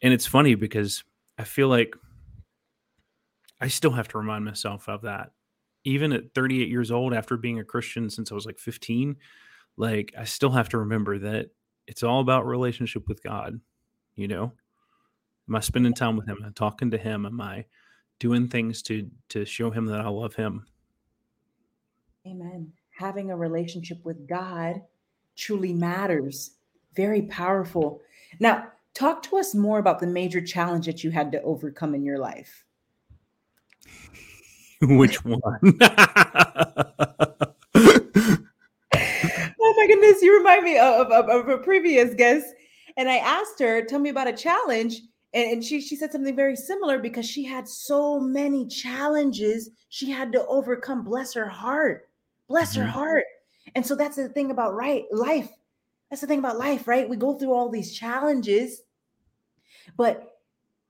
And 0.02 0.12
it's 0.12 0.26
funny 0.26 0.55
because 0.55 1.05
I 1.38 1.44
feel 1.44 1.69
like 1.69 1.96
I 3.61 3.68
still 3.68 3.92
have 3.92 4.09
to 4.09 4.18
remind 4.18 4.45
myself 4.45 4.88
of 4.88 5.02
that 5.02 5.30
even 5.87 6.12
at 6.12 6.35
38 6.35 6.68
years 6.68 6.90
old 6.90 7.14
after 7.14 7.37
being 7.37 7.61
a 7.61 7.64
christian 7.64 8.11
since 8.11 8.30
i 8.30 8.35
was 8.35 8.45
like 8.45 8.59
15 8.59 9.16
like 9.78 10.12
i 10.18 10.25
still 10.25 10.50
have 10.50 10.68
to 10.68 10.78
remember 10.78 11.18
that 11.18 11.47
it's 11.87 12.02
all 12.02 12.21
about 12.21 12.47
relationship 12.47 13.09
with 13.09 13.23
god 13.23 13.59
you 14.16 14.28
know 14.28 14.52
am 15.49 15.56
i 15.56 15.61
spending 15.61 15.95
time 15.95 16.16
with 16.16 16.28
him 16.28 16.37
am 16.42 16.49
i 16.49 16.52
talking 16.54 16.90
to 16.90 16.99
him 16.99 17.25
am 17.25 17.40
i 17.40 17.64
doing 18.18 18.49
things 18.49 18.82
to 18.82 19.08
to 19.28 19.44
show 19.44 19.70
him 19.70 19.87
that 19.87 20.00
i 20.00 20.08
love 20.08 20.35
him 20.35 20.66
amen 22.26 22.73
having 22.99 23.30
a 23.30 23.37
relationship 23.37 23.99
with 24.04 24.26
god 24.28 24.80
truly 25.37 25.73
matters 25.73 26.52
very 26.94 27.23
powerful 27.23 28.00
now 28.40 28.66
talk 28.94 29.23
to 29.23 29.37
us 29.37 29.54
more 29.54 29.78
about 29.78 30.00
the 30.00 30.06
major 30.06 30.40
challenge 30.40 30.87
that 30.87 31.04
you 31.04 31.11
had 31.11 31.30
to 31.30 31.42
overcome 31.42 31.94
in 31.94 32.04
your 32.04 32.18
life 32.18 32.64
Which 34.82 35.25
one? 35.25 35.40
oh 35.62 35.78
my 39.76 39.87
goodness, 39.87 40.20
you 40.20 40.37
remind 40.37 40.64
me 40.64 40.76
of, 40.78 41.06
of, 41.11 41.30
of, 41.30 41.49
a 41.49 41.56
previous 41.58 42.14
guest. 42.14 42.46
And 42.99 43.08
I 43.08 43.16
asked 43.16 43.58
her, 43.61 43.82
tell 43.82 43.99
me 43.99 44.11
about 44.11 44.28
a 44.28 44.35
challenge. 44.35 45.00
And, 45.37 45.52
and 45.52 45.64
she, 45.64 45.83
she 45.83 45.97
said 45.97 46.11
something 46.11 46.35
very 46.35 46.57
similar 46.57 46.99
because 46.99 47.28
she 47.28 47.45
had 47.45 47.69
so 47.69 48.19
many 48.19 48.66
challenges 48.66 49.69
she 49.90 50.11
had 50.11 50.33
to 50.33 50.45
overcome. 50.47 51.05
Bless 51.05 51.35
her 51.35 51.47
heart. 51.47 52.09
Bless 52.49 52.73
mm-hmm. 52.73 52.87
her 52.87 52.88
heart. 52.88 53.25
And 53.75 53.85
so 53.85 53.95
that's 53.95 54.16
the 54.16 54.31
thing 54.31 54.50
about 54.50 54.75
right 54.75 55.05
life. 55.12 55.50
That's 56.09 56.23
the 56.23 56.26
thing 56.26 56.38
about 56.38 56.57
life, 56.57 56.88
right? 56.88 57.07
We 57.07 57.16
go 57.16 57.35
through 57.35 57.52
all 57.52 57.69
these 57.69 57.93
challenges, 57.93 58.81
but 59.99 60.38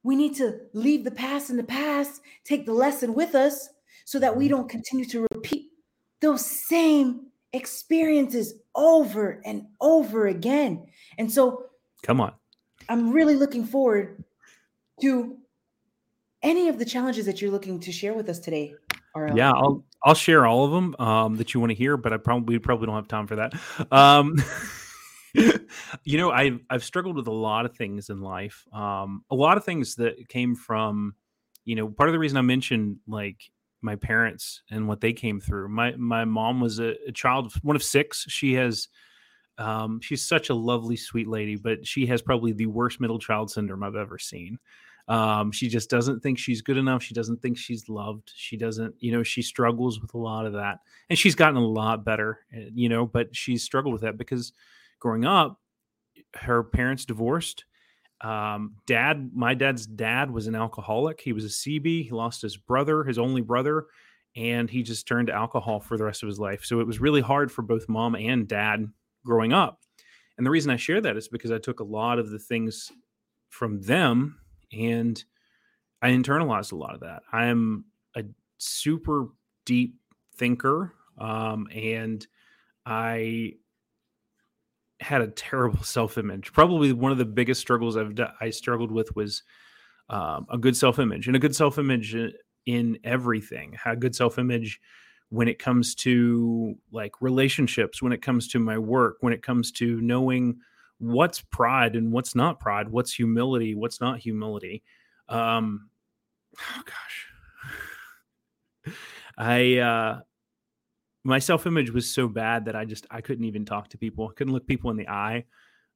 we 0.05 0.15
need 0.15 0.37
to 0.37 0.61
leave 0.75 1.03
the 1.03 1.11
past 1.11 1.51
in 1.51 1.57
the 1.57 1.65
past, 1.65 2.21
take 2.45 2.67
the 2.67 2.73
lesson 2.73 3.15
with 3.15 3.35
us, 3.35 3.69
so 4.05 4.21
that 4.21 4.37
we 4.37 4.47
don't 4.47 4.69
continue 4.69 5.07
to 5.07 5.27
repeat 5.33 5.73
those 6.21 6.47
same 6.47 7.27
experiences 7.53 8.55
over 8.77 9.43
and 9.45 9.67
over 9.81 10.29
again. 10.29 10.87
And 11.19 11.33
so, 11.33 11.65
come 12.03 12.21
on. 12.21 12.33
I'm 12.89 13.11
really 13.11 13.35
looking 13.35 13.65
forward 13.65 14.23
to 15.01 15.37
any 16.43 16.69
of 16.69 16.79
the 16.79 16.85
challenges 16.85 17.27
that 17.27 17.41
you're 17.41 17.51
looking 17.51 17.81
to 17.81 17.93
share 17.93 18.15
with 18.15 18.29
us 18.29 18.39
today. 18.39 18.75
Yeah, 19.35 19.51
I'll 19.51 19.85
I'll 20.05 20.15
share 20.15 20.47
all 20.47 20.65
of 20.65 20.71
them 20.73 20.95
um, 20.99 21.37
that 21.37 21.55
you 21.55 21.61
want 21.61 21.71
to 21.71 21.75
hear, 21.77 21.97
but 21.97 22.13
I 22.13 22.19
probably 22.19 22.59
probably 22.59 22.87
don't 22.87 22.97
have 22.97 23.09
time 23.09 23.27
for 23.27 23.37
that. 23.37 23.55
Um, 23.91 24.37
you 26.05 26.19
know, 26.19 26.31
I've 26.31 26.61
I've 26.69 26.85
struggled 26.85 27.17
with 27.17 27.27
a 27.27 27.33
lot 27.33 27.65
of 27.65 27.75
things 27.75 28.11
in 28.11 28.21
life. 28.21 28.65
Um, 28.73 29.25
a 29.31 29.35
lot 29.35 29.57
of 29.57 29.65
things 29.65 29.97
that 29.97 30.29
came 30.29 30.55
from, 30.55 31.15
you 31.65 31.75
know, 31.77 31.89
part 31.89 32.09
of 32.09 32.13
the 32.13 32.19
reason 32.19 32.37
I 32.37 32.43
mentioned 32.43 32.99
like 33.07 33.41
my 33.83 33.97
parents 33.97 34.63
and 34.71 34.87
what 34.87 35.01
they 35.01 35.13
came 35.13 35.41
through. 35.41 35.69
My 35.69 35.95
my 35.97 36.25
mom 36.25 36.61
was 36.61 36.79
a, 36.79 36.95
a 37.09 37.13
child, 37.13 37.53
one 37.63 37.77
of 37.77 37.83
six. 37.83 38.27
She 38.29 38.55
has, 38.55 38.89
um, 39.59 40.01
she's 40.03 40.25
such 40.25 40.51
a 40.51 40.55
lovely, 40.55 40.97
sweet 40.97 41.29
lady, 41.29 41.57
but 41.57 41.87
she 41.87 42.07
has 42.07 42.21
probably 42.23 42.53
the 42.53 42.67
worst 42.67 43.01
middle 43.01 43.19
child 43.19 43.51
syndrome 43.51 43.83
I've 43.83 43.97
ever 43.97 44.19
seen. 44.19 44.59
Um, 45.09 45.53
she 45.53 45.69
just 45.69 45.89
doesn't 45.89 46.21
think 46.21 46.39
she's 46.39 46.63
good 46.63 46.77
enough. 46.77 47.03
She 47.03 47.15
doesn't 47.15 47.41
think 47.41 47.57
she's 47.57 47.89
loved. 47.89 48.33
She 48.35 48.57
doesn't, 48.57 48.95
you 48.99 49.13
know, 49.13 49.23
she 49.23 49.41
struggles 49.41 50.01
with 50.01 50.15
a 50.15 50.19
lot 50.19 50.47
of 50.47 50.55
that, 50.55 50.79
and 51.09 51.19
she's 51.19 51.35
gotten 51.35 51.57
a 51.57 51.67
lot 51.67 52.05
better, 52.05 52.41
eh, 52.53 52.71
you 52.75 52.89
know, 52.89 53.07
but 53.07 53.35
she's 53.35 53.63
struggled 53.63 53.93
with 53.93 54.03
that 54.03 54.19
because 54.19 54.53
growing 54.99 55.25
up, 55.25 55.61
her 56.35 56.65
parents 56.65 57.05
divorced. 57.05 57.65
Um, 58.21 58.77
dad, 58.87 59.31
my 59.35 59.55
dad's 59.55 59.87
dad 59.87 60.31
was 60.31 60.47
an 60.47 60.55
alcoholic. 60.55 61.21
He 61.21 61.33
was 61.33 61.45
a 61.45 61.49
CB. 61.49 62.05
He 62.05 62.11
lost 62.11 62.43
his 62.43 62.57
brother, 62.57 63.05
his 63.05 63.19
only 63.19 63.43
brother, 63.43 63.87
and 64.35 64.69
he 64.69 64.83
just 64.83 65.07
turned 65.07 65.29
to 65.29 65.35
alcohol 65.35 65.81
for 65.81 65.97
the 65.97 66.05
rest 66.05 66.23
of 66.23 66.29
his 66.29 66.41
life. 66.41 66.65
So 66.65 66.81
it 66.81 66.87
was 66.87 67.01
really 67.01 67.21
hard 67.21 67.53
for 67.53 67.63
both 67.63 67.89
mom 67.89 68.17
and 68.17 68.49
dad 68.49 68.91
growing 69.25 69.53
up. 69.53 69.81
And 70.37 70.47
the 70.47 70.51
reason 70.51 70.71
I 70.71 70.77
share 70.77 71.01
that 71.01 71.17
is 71.17 71.29
because 71.29 71.53
I 71.53 71.59
took 71.59 71.81
a 71.81 71.85
lot 71.85 72.19
of 72.19 72.31
the 72.31 72.39
things 72.39 72.91
from 73.49 73.81
them 73.83 74.39
and 74.73 75.23
I 76.03 76.11
internalized 76.11 76.73
a 76.73 76.77
lot 76.77 76.95
of 76.95 77.01
that. 77.01 77.23
I'm 77.33 77.85
a 78.15 78.25
super 78.59 79.29
deep 79.65 79.97
thinker, 80.37 80.95
um, 81.19 81.69
and 81.75 82.27
I 82.85 83.55
had 85.01 85.21
a 85.21 85.29
terrible 85.29 85.83
self 85.83 86.19
image. 86.19 86.53
Probably 86.53 86.93
one 86.93 87.13
of 87.13 87.19
the 87.19 87.25
biggest 87.25 87.61
struggles 87.61 87.97
I've 87.97 88.19
I 88.41 88.51
struggled 88.51 88.93
with 88.93 89.15
was 89.17 89.43
um, 90.09 90.47
a 90.51 90.59
good 90.59 90.77
self 90.77 90.99
image 90.99 91.27
and 91.27 91.37
a 91.37 91.41
good 91.41 91.57
self 91.57 91.79
image 91.79 92.17
in 92.67 92.99
everything. 93.05 93.77
A 93.85 93.97
good 93.97 94.15
self 94.15 94.39
image 94.39 94.81
when 95.31 95.49
it 95.49 95.59
comes 95.59 95.95
to 95.97 96.77
like 96.93 97.21
relationships, 97.21 98.01
when 98.01 98.13
it 98.13 98.23
comes 98.23 98.49
to 98.49 98.59
my 98.59 98.79
work, 98.79 99.17
when 99.21 99.33
it 99.33 99.43
comes 99.43 99.73
to 99.73 100.01
knowing 100.01 100.59
what's 100.99 101.41
pride 101.41 101.97
and 101.97 102.13
what's 102.13 102.35
not 102.35 102.61
pride, 102.61 102.89
what's 102.89 103.13
humility, 103.13 103.75
what's 103.75 104.01
not 104.01 104.19
humility. 104.19 104.83
Um, 105.29 105.91
oh 106.61 106.83
gosh, 106.85 107.27
I 109.37 109.79
uh, 109.79 110.21
my 111.25 111.39
self 111.39 111.67
image 111.67 111.91
was 111.91 112.11
so 112.11 112.29
bad 112.29 112.67
that 112.67 112.77
I 112.77 112.85
just 112.85 113.07
I 113.11 113.21
couldn't 113.21 113.45
even 113.45 113.65
talk 113.65 113.89
to 113.89 113.99
people. 113.99 114.29
I 114.29 114.35
couldn't 114.35 114.53
look 114.53 114.67
people 114.67 114.91
in 114.91 114.97
the 114.97 115.09
eye, 115.09 115.45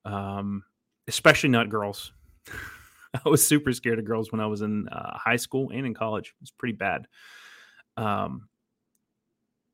um, 0.04 0.64
especially 1.08 1.50
not 1.50 1.68
girls. 1.68 2.12
I 3.14 3.28
was 3.28 3.46
super 3.46 3.72
scared 3.72 3.98
of 3.98 4.04
girls 4.04 4.30
when 4.30 4.40
I 4.40 4.46
was 4.46 4.62
in 4.62 4.88
uh, 4.88 5.16
high 5.16 5.36
school 5.36 5.70
and 5.72 5.84
in 5.84 5.94
college. 5.94 6.28
It 6.28 6.40
was 6.40 6.52
pretty 6.52 6.76
bad. 6.76 7.06
Um, 7.96 8.48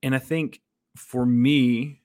and 0.03 0.15
I 0.15 0.19
think 0.19 0.61
for 0.97 1.27
me, 1.27 2.01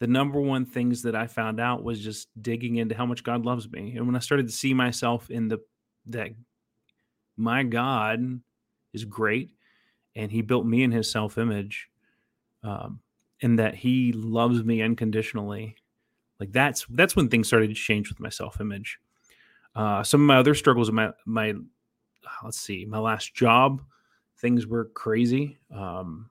the 0.00 0.06
number 0.06 0.40
one 0.40 0.64
things 0.64 1.02
that 1.02 1.14
I 1.14 1.26
found 1.26 1.60
out 1.60 1.84
was 1.84 2.00
just 2.00 2.28
digging 2.42 2.76
into 2.76 2.94
how 2.94 3.06
much 3.06 3.22
God 3.22 3.44
loves 3.44 3.70
me. 3.70 3.94
And 3.96 4.06
when 4.06 4.16
I 4.16 4.20
started 4.20 4.46
to 4.46 4.52
see 4.52 4.74
myself 4.74 5.30
in 5.30 5.48
the 5.48 5.60
that 6.06 6.30
my 7.36 7.62
God 7.62 8.40
is 8.92 9.04
great 9.04 9.50
and 10.16 10.32
he 10.32 10.40
built 10.40 10.66
me 10.66 10.82
in 10.82 10.90
his 10.90 11.10
self 11.10 11.36
image 11.36 11.88
um, 12.64 13.00
and 13.42 13.58
that 13.58 13.74
he 13.74 14.12
loves 14.12 14.64
me 14.64 14.80
unconditionally. 14.82 15.76
Like 16.40 16.50
that's 16.50 16.86
that's 16.90 17.14
when 17.14 17.28
things 17.28 17.46
started 17.46 17.68
to 17.68 17.74
change 17.74 18.08
with 18.08 18.20
my 18.20 18.30
self 18.30 18.58
image. 18.58 18.98
Uh, 19.74 20.02
some 20.02 20.22
of 20.22 20.26
my 20.26 20.38
other 20.38 20.54
struggles 20.54 20.90
my 20.90 21.10
my 21.26 21.52
let's 22.42 22.58
see 22.58 22.86
my 22.86 22.98
last 22.98 23.34
job, 23.34 23.82
things 24.38 24.66
were 24.66 24.86
crazy. 24.86 25.58
Um, 25.74 26.30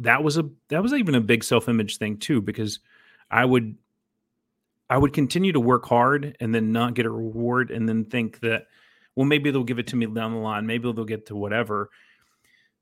that 0.00 0.24
was 0.24 0.38
a 0.38 0.48
that 0.68 0.82
was 0.82 0.92
even 0.92 1.14
a 1.14 1.20
big 1.20 1.44
self 1.44 1.68
image 1.68 1.98
thing 1.98 2.16
too 2.16 2.40
because 2.40 2.80
I 3.30 3.44
would 3.44 3.76
I 4.88 4.98
would 4.98 5.12
continue 5.12 5.52
to 5.52 5.60
work 5.60 5.86
hard 5.86 6.36
and 6.40 6.54
then 6.54 6.72
not 6.72 6.94
get 6.94 7.06
a 7.06 7.10
reward 7.10 7.70
and 7.70 7.88
then 7.88 8.06
think 8.06 8.40
that 8.40 8.64
well 9.14 9.26
maybe 9.26 9.50
they'll 9.50 9.62
give 9.62 9.78
it 9.78 9.86
to 9.88 9.96
me 9.96 10.06
down 10.06 10.32
the 10.32 10.38
line 10.38 10.66
maybe 10.66 10.90
they'll 10.90 11.04
get 11.04 11.26
to 11.26 11.36
whatever. 11.36 11.90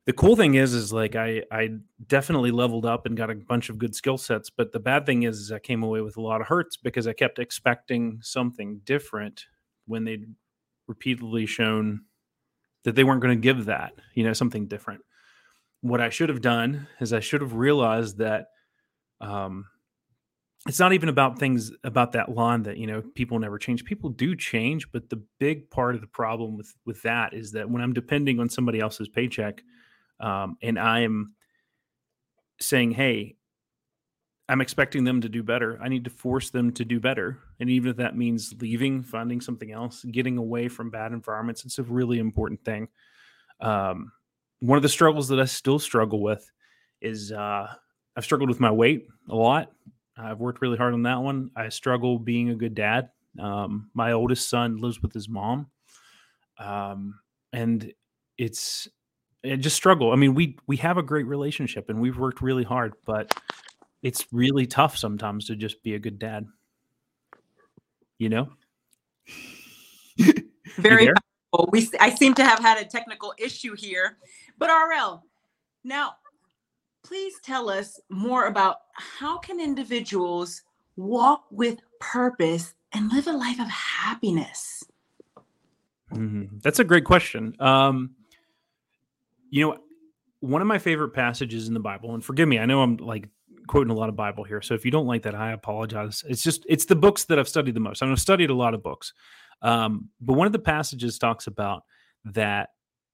The 0.07 0.15
cool 0.15 0.37
thing 0.37 0.55
is 0.55 0.73
is 0.73 0.91
like 0.91 1.17
i 1.17 1.43
i 1.53 1.69
definitely 2.07 2.51
leveled 2.51 2.87
up 2.87 3.05
and 3.05 3.15
got 3.15 3.31
a 3.31 3.35
bunch 3.35 3.69
of 3.69 3.77
good 3.77 3.95
skill 3.95 4.17
sets 4.17 4.49
but 4.49 4.73
the 4.73 4.81
bad 4.81 5.05
thing 5.05 5.25
is, 5.25 5.39
is 5.39 5.53
i 5.53 5.59
came 5.59 5.83
away 5.83 6.01
with 6.01 6.17
a 6.17 6.23
lot 6.23 6.41
of 6.41 6.47
hurts 6.47 6.79
because 6.79 7.07
i 7.07 7.13
kept 7.13 7.39
expecting 7.39 8.19
something 8.23 8.81
different 8.87 9.45
when 9.87 10.05
they'd 10.05 10.25
repeatedly 10.87 11.45
shown 11.45 12.01
that 12.85 12.95
they 12.95 13.05
weren't 13.05 13.21
going 13.21 13.37
to 13.37 13.43
give 13.43 13.67
that 13.67 13.93
you 14.15 14.25
know 14.25 14.33
something 14.33 14.67
different 14.67 15.03
what 15.81 16.01
i 16.01 16.09
should 16.09 16.29
have 16.29 16.41
done 16.41 16.87
is 17.01 17.13
i 17.13 17.21
should 17.21 17.41
have 17.41 17.55
realized 17.55 18.19
that 18.19 18.49
um 19.21 19.67
it's 20.67 20.81
not 20.81 20.93
even 20.93 21.09
about 21.09 21.39
things 21.39 21.71
about 21.85 22.13
that 22.13 22.31
lawn 22.31 22.63
that 22.65 22.79
you 22.79 22.87
know 22.87 23.03
people 23.15 23.39
never 23.39 23.59
change 23.59 23.85
people 23.85 24.11
do 24.11 24.35
change 24.35 24.91
but 24.91 25.09
the 25.09 25.23
big 25.39 25.71
part 25.71 25.95
of 25.95 26.01
the 26.01 26.07
problem 26.07 26.57
with 26.57 26.75
with 26.85 27.01
that 27.03 27.33
is 27.33 27.53
that 27.53 27.71
when 27.71 27.81
i'm 27.81 27.93
depending 27.93 28.41
on 28.41 28.49
somebody 28.49 28.81
else's 28.81 29.09
paycheck 29.09 29.63
um, 30.21 30.57
and 30.63 30.79
I'm 30.79 31.35
saying, 32.61 32.93
hey, 32.93 33.37
I'm 34.49 34.61
expecting 34.61 35.05
them 35.05 35.21
to 35.21 35.29
do 35.29 35.43
better. 35.43 35.79
I 35.83 35.89
need 35.89 36.05
to 36.05 36.11
force 36.11 36.51
them 36.51 36.73
to 36.75 36.85
do 36.85 37.01
better. 37.01 37.39
And 37.61 37.69
even 37.69 37.91
if 37.91 37.97
that 37.99 38.17
means 38.17 38.55
leaving, 38.61 39.03
finding 39.03 39.41
something 39.41 39.71
else, 39.73 40.05
getting 40.05 40.39
away 40.39 40.69
from 40.69 40.91
bad 40.91 41.13
environments, 41.13 41.65
it's 41.65 41.79
a 41.79 41.83
really 41.83 42.19
important 42.19 42.65
thing. 42.65 42.89
Um, 43.61 44.13
one 44.61 44.77
of 44.77 44.83
the 44.83 44.88
struggles 44.88 45.29
that 45.29 45.41
I 45.41 45.45
still 45.45 45.79
struggle 45.79 46.21
with 46.21 46.50
is 47.00 47.33
uh, 47.33 47.73
I've 48.17 48.25
struggled 48.25 48.49
with 48.49 48.61
my 48.61 48.71
weight 48.71 49.07
a 49.29 49.35
lot. 49.37 49.71
I've 50.17 50.41
worked 50.41 50.61
really 50.61 50.77
hard 50.77 50.95
on 50.95 51.03
that 51.05 51.21
one. 51.21 51.50
I 51.55 51.69
struggle 51.69 52.19
being 52.19 52.50
a 52.50 52.55
good 52.55 52.75
dad. 52.75 53.11
Um, 53.38 53.91
my 53.95 54.12
oldest 54.12 54.49
son 54.50 54.79
lives 54.79 55.00
with 55.00 55.12
his 55.12 55.29
mom. 55.29 55.69
Um, 56.59 57.21
and 57.53 57.93
it's 58.37 58.88
it 59.45 59.59
just 59.59 59.77
struggle. 59.77 60.12
I 60.12 60.17
mean, 60.17 60.35
we 60.35 60.57
we 60.67 60.77
have 60.79 60.99
a 60.99 61.03
great 61.03 61.27
relationship 61.27 61.88
and 61.88 62.00
we've 62.00 62.19
worked 62.19 62.43
really 62.43 62.65
hard, 62.65 62.95
but 63.05 63.33
it's 64.03 64.27
really 64.33 64.67
tough 64.67 64.97
sometimes 64.97 65.47
to 65.47 65.57
just 65.57 65.83
be 65.83 65.95
a 65.95 65.99
good 65.99 66.19
dad. 66.19 66.47
You 68.19 68.29
know? 68.29 68.49
Very 70.77 71.12
powerful. 71.52 71.69
We 71.73 71.88
I 72.00 72.14
seem 72.14 72.35
to 72.35 72.45
have 72.45 72.59
had 72.59 72.78
a 72.78 72.85
technical 72.85 73.35
issue 73.38 73.75
here. 73.75 74.19
But 74.59 74.71
RL, 74.71 75.25
now 75.85 76.14
please 77.05 77.35
tell 77.43 77.71
us 77.71 78.00
more 78.11 78.47
about 78.47 78.76
how 78.93 79.38
can 79.38 79.61
individuals 79.61 80.62
walk 80.97 81.45
with 81.50 81.78
purpose 82.00 82.75
and 82.93 83.11
live 83.11 83.26
a 83.26 83.33
life 83.33 83.61
of 83.61 83.69
happiness? 83.69 84.85
Mm-hmm. 86.12 86.59
That's 86.62 86.81
a 86.81 86.85
great 86.85 87.05
question. 87.05 87.55
Um, 87.61 88.11
you 89.50 89.67
know, 89.67 89.78
one 90.40 90.61
of 90.61 90.69
my 90.69 90.78
favorite 90.78 91.11
passages 91.11 91.69
in 91.69 91.75
the 91.75 91.81
Bible, 91.81 92.14
and 92.14 92.25
forgive 92.25 92.49
me, 92.49 92.59
I 92.59 92.67
know 92.67 92.83
I'm 92.83 92.97
like 92.97 93.28
quoting 93.67 93.90
a 93.90 93.95
lot 93.95 94.09
of 94.09 94.17
Bible 94.17 94.45
here. 94.45 94.61
So 94.61 94.75
if 94.75 94.85
you 94.85 94.90
don't 94.90 95.07
like 95.07 95.23
that, 95.23 95.35
I 95.35 95.52
apologize. 95.52 96.25
It's 96.28 96.43
just 96.43 96.64
it's 96.69 96.85
the 96.85 96.97
books 96.97 97.25
that 97.25 97.38
I've 97.38 97.49
studied 97.49 97.75
the 97.75 97.81
most. 97.81 98.02
I've 98.02 98.19
studied 98.19 98.50
a 98.50 98.55
lot 98.55 98.75
of 98.75 98.83
books, 98.83 99.12
um, 99.62 100.09
but 100.21 100.35
one 100.35 100.47
of 100.47 100.53
the 100.53 100.59
passages 100.59 101.19
talks 101.19 101.47
about 101.47 101.83
that 102.25 102.71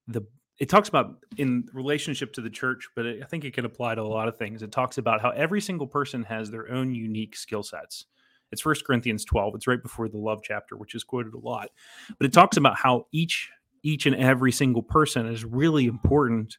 the 0.06 0.22
it 0.60 0.68
talks 0.68 0.88
about 0.88 1.16
in 1.36 1.64
relationship 1.72 2.32
to 2.34 2.40
the 2.40 2.50
church, 2.50 2.88
but 2.94 3.06
I 3.06 3.24
think 3.28 3.44
it 3.44 3.54
can 3.54 3.64
apply 3.64 3.96
to 3.96 4.02
a 4.02 4.04
lot 4.04 4.28
of 4.28 4.36
things. 4.36 4.62
It 4.62 4.70
talks 4.70 4.98
about 4.98 5.20
how 5.20 5.30
every 5.30 5.60
single 5.60 5.88
person 5.88 6.22
has 6.24 6.48
their 6.48 6.70
own 6.70 6.94
unique 6.94 7.34
skill 7.34 7.64
sets. 7.64 8.06
It's 8.52 8.62
First 8.62 8.86
Corinthians 8.86 9.24
12. 9.24 9.56
It's 9.56 9.66
right 9.66 9.82
before 9.82 10.08
the 10.08 10.18
love 10.18 10.42
chapter, 10.44 10.76
which 10.76 10.94
is 10.94 11.02
quoted 11.02 11.34
a 11.34 11.38
lot. 11.38 11.70
But 12.18 12.26
it 12.26 12.32
talks 12.32 12.56
about 12.56 12.76
how 12.76 13.06
each 13.10 13.50
each 13.82 14.06
and 14.06 14.16
every 14.16 14.52
single 14.52 14.82
person 14.82 15.26
is 15.26 15.44
really 15.44 15.86
important 15.86 16.56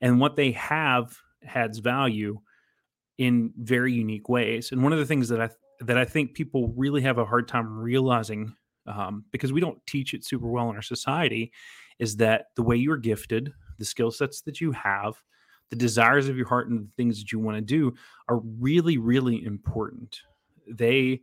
and 0.00 0.18
what 0.20 0.36
they 0.36 0.50
have 0.52 1.16
has 1.42 1.78
value 1.78 2.40
in 3.18 3.52
very 3.56 3.92
unique 3.92 4.28
ways 4.28 4.72
and 4.72 4.82
one 4.82 4.92
of 4.92 4.98
the 4.98 5.06
things 5.06 5.28
that 5.28 5.40
i 5.40 5.48
that 5.80 5.96
i 5.96 6.04
think 6.04 6.34
people 6.34 6.74
really 6.76 7.00
have 7.00 7.18
a 7.18 7.24
hard 7.24 7.48
time 7.48 7.78
realizing 7.78 8.52
um, 8.86 9.24
because 9.32 9.52
we 9.52 9.60
don't 9.60 9.84
teach 9.86 10.14
it 10.14 10.24
super 10.24 10.48
well 10.48 10.70
in 10.70 10.76
our 10.76 10.82
society 10.82 11.52
is 11.98 12.16
that 12.16 12.46
the 12.56 12.62
way 12.62 12.76
you're 12.76 12.96
gifted 12.96 13.52
the 13.78 13.84
skill 13.84 14.10
sets 14.10 14.40
that 14.42 14.60
you 14.60 14.72
have 14.72 15.14
the 15.70 15.76
desires 15.76 16.28
of 16.28 16.36
your 16.36 16.46
heart 16.46 16.68
and 16.68 16.80
the 16.80 16.92
things 16.96 17.18
that 17.18 17.32
you 17.32 17.38
want 17.38 17.56
to 17.56 17.62
do 17.62 17.92
are 18.28 18.38
really 18.38 18.98
really 18.98 19.44
important 19.44 20.20
they 20.68 21.20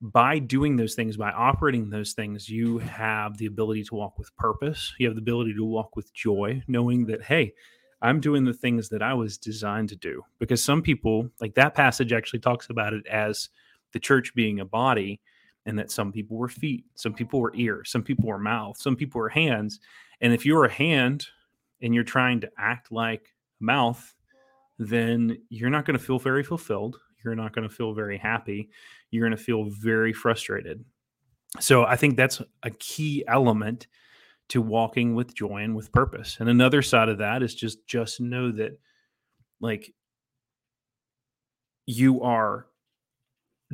by 0.00 0.38
doing 0.38 0.76
those 0.76 0.94
things, 0.94 1.16
by 1.16 1.30
operating 1.32 1.90
those 1.90 2.12
things, 2.12 2.48
you 2.48 2.78
have 2.78 3.36
the 3.36 3.46
ability 3.46 3.84
to 3.84 3.94
walk 3.94 4.18
with 4.18 4.34
purpose. 4.36 4.94
You 4.98 5.08
have 5.08 5.16
the 5.16 5.22
ability 5.22 5.54
to 5.54 5.64
walk 5.64 5.96
with 5.96 6.12
joy, 6.14 6.62
knowing 6.68 7.06
that, 7.06 7.22
hey, 7.22 7.52
I'm 8.00 8.20
doing 8.20 8.44
the 8.44 8.54
things 8.54 8.88
that 8.90 9.02
I 9.02 9.14
was 9.14 9.38
designed 9.38 9.88
to 9.88 9.96
do. 9.96 10.22
Because 10.38 10.62
some 10.62 10.82
people, 10.82 11.28
like 11.40 11.54
that 11.54 11.74
passage 11.74 12.12
actually 12.12 12.38
talks 12.40 12.70
about 12.70 12.92
it 12.92 13.06
as 13.08 13.48
the 13.92 13.98
church 13.98 14.34
being 14.34 14.60
a 14.60 14.64
body 14.64 15.20
and 15.66 15.78
that 15.78 15.90
some 15.90 16.12
people 16.12 16.36
were 16.36 16.48
feet, 16.48 16.84
some 16.94 17.12
people 17.12 17.40
were 17.40 17.54
ears, 17.54 17.90
some 17.90 18.02
people 18.02 18.28
were 18.28 18.38
mouth, 18.38 18.76
some 18.78 18.96
people 18.96 19.20
were 19.20 19.28
hands. 19.28 19.80
And 20.20 20.32
if 20.32 20.46
you're 20.46 20.64
a 20.64 20.72
hand 20.72 21.26
and 21.82 21.94
you're 21.94 22.04
trying 22.04 22.40
to 22.40 22.50
act 22.58 22.90
like 22.90 23.34
a 23.60 23.64
mouth, 23.64 24.14
then 24.78 25.38
you're 25.50 25.70
not 25.70 25.84
going 25.84 25.98
to 25.98 26.04
feel 26.04 26.18
very 26.18 26.42
fulfilled. 26.42 26.98
You're 27.24 27.34
not 27.34 27.52
going 27.52 27.68
to 27.68 27.74
feel 27.74 27.92
very 27.92 28.16
happy. 28.16 28.70
You're 29.10 29.26
going 29.26 29.36
to 29.36 29.42
feel 29.42 29.64
very 29.64 30.12
frustrated. 30.12 30.84
So 31.60 31.84
I 31.84 31.96
think 31.96 32.16
that's 32.16 32.40
a 32.62 32.70
key 32.70 33.24
element 33.26 33.88
to 34.48 34.62
walking 34.62 35.14
with 35.14 35.34
joy 35.34 35.58
and 35.58 35.74
with 35.74 35.92
purpose. 35.92 36.38
And 36.40 36.48
another 36.48 36.82
side 36.82 37.08
of 37.08 37.18
that 37.18 37.42
is 37.42 37.54
just 37.54 37.86
just 37.86 38.20
know 38.20 38.50
that 38.52 38.78
like 39.60 39.92
you 41.86 42.22
are 42.22 42.66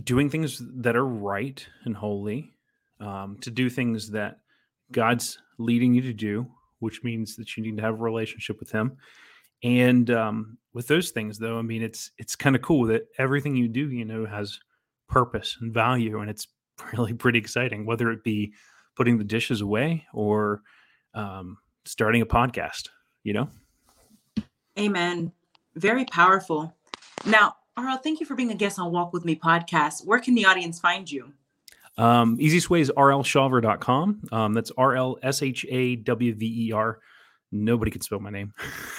doing 0.02 0.28
things 0.28 0.60
that 0.76 0.96
are 0.96 1.06
right 1.06 1.64
and 1.84 1.96
holy, 1.96 2.52
um, 3.00 3.38
to 3.40 3.50
do 3.50 3.70
things 3.70 4.10
that 4.10 4.38
God's 4.92 5.38
leading 5.58 5.94
you 5.94 6.02
to 6.02 6.12
do, 6.12 6.46
which 6.80 7.02
means 7.04 7.36
that 7.36 7.56
you 7.56 7.62
need 7.62 7.76
to 7.76 7.82
have 7.82 7.94
a 7.94 8.02
relationship 8.02 8.58
with 8.60 8.70
Him. 8.70 8.96
And 9.62 10.10
um, 10.10 10.58
with 10.72 10.88
those 10.88 11.10
things, 11.10 11.38
though, 11.38 11.58
I 11.58 11.62
mean, 11.62 11.82
it's 11.82 12.10
it's 12.18 12.36
kind 12.36 12.56
of 12.56 12.62
cool 12.62 12.86
that 12.86 13.06
everything 13.18 13.56
you 13.56 13.68
do, 13.68 13.90
you 13.90 14.04
know, 14.04 14.26
has 14.26 14.58
purpose 15.08 15.56
and 15.60 15.72
value, 15.72 16.20
and 16.20 16.28
it's 16.28 16.48
really 16.92 17.14
pretty 17.14 17.38
exciting. 17.38 17.86
Whether 17.86 18.10
it 18.10 18.24
be 18.24 18.52
putting 18.96 19.18
the 19.18 19.24
dishes 19.24 19.60
away 19.60 20.04
or 20.12 20.62
um, 21.14 21.56
starting 21.84 22.22
a 22.22 22.26
podcast, 22.26 22.88
you 23.22 23.32
know. 23.32 23.48
Amen. 24.78 25.32
Very 25.76 26.04
powerful. 26.04 26.74
Now, 27.26 27.56
RL, 27.78 27.96
thank 27.96 28.20
you 28.20 28.26
for 28.26 28.36
being 28.36 28.52
a 28.52 28.54
guest 28.54 28.78
on 28.78 28.92
Walk 28.92 29.12
With 29.12 29.24
Me 29.24 29.34
podcast. 29.34 30.06
Where 30.06 30.20
can 30.20 30.34
the 30.34 30.44
audience 30.44 30.78
find 30.78 31.10
you? 31.10 31.32
Um, 31.98 32.36
easiest 32.40 32.70
way 32.70 32.80
is 32.80 32.92
rlshawver.com. 32.96 34.22
Um, 34.30 34.54
that's 34.54 34.70
R 34.76 34.96
L 34.96 35.18
S 35.22 35.42
H 35.42 35.66
A 35.68 35.96
W 35.96 36.34
V 36.34 36.68
E 36.68 36.72
R. 36.72 36.98
Nobody 37.50 37.90
can 37.90 38.00
spell 38.00 38.20
my 38.20 38.30
name. 38.30 38.52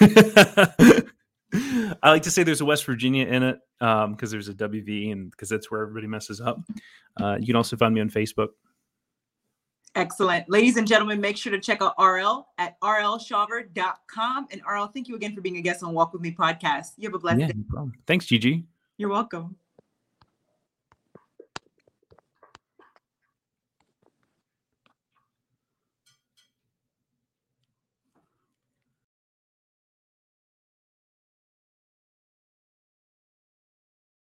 I 2.02 2.10
like 2.10 2.22
to 2.22 2.30
say 2.30 2.42
there's 2.42 2.60
a 2.60 2.64
West 2.64 2.84
Virginia 2.84 3.26
in 3.26 3.42
it 3.42 3.58
because 3.78 4.04
um, 4.04 4.16
there's 4.18 4.48
a 4.48 4.54
WV 4.54 5.12
and 5.12 5.30
because 5.30 5.48
that's 5.48 5.70
where 5.70 5.82
everybody 5.82 6.06
messes 6.06 6.40
up. 6.40 6.58
Uh, 7.20 7.36
you 7.38 7.46
can 7.46 7.56
also 7.56 7.76
find 7.76 7.94
me 7.94 8.00
on 8.00 8.10
Facebook. 8.10 8.48
Excellent. 9.96 10.48
Ladies 10.48 10.76
and 10.76 10.86
gentlemen, 10.86 11.20
make 11.20 11.36
sure 11.36 11.50
to 11.50 11.58
check 11.58 11.80
out 11.80 11.94
RL 11.98 12.46
at 12.58 12.78
rlshawver.com. 12.80 14.46
And 14.50 14.60
RL, 14.70 14.86
thank 14.86 15.08
you 15.08 15.16
again 15.16 15.34
for 15.34 15.40
being 15.40 15.56
a 15.56 15.62
guest 15.62 15.82
on 15.82 15.94
Walk 15.94 16.12
With 16.12 16.22
Me 16.22 16.30
podcast. 16.30 16.92
You 16.98 17.08
have 17.08 17.14
a 17.14 17.18
blessed 17.18 17.40
yeah, 17.40 17.46
day. 17.48 17.54
No. 17.72 17.90
Thanks, 18.06 18.26
Gigi. 18.26 18.64
You're 18.98 19.08
welcome. 19.08 19.56